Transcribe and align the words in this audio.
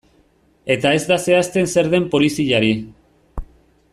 Eta 0.75 0.93
ez 0.99 1.03
da 1.11 1.17
zehazten 1.27 1.69
zer 1.75 1.91
den 1.93 2.09
poliziari. 2.15 2.75